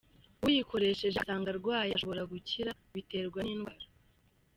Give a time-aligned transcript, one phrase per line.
[0.45, 3.85] Uyikoresheje agasanga arwaye ashobora gukira, biterwa n’indwara.